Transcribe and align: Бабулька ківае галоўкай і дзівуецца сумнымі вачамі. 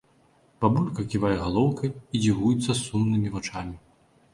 Бабулька 0.65 1.05
ківае 1.11 1.35
галоўкай 1.43 1.93
і 1.93 2.25
дзівуецца 2.27 2.81
сумнымі 2.85 3.29
вачамі. 3.41 3.75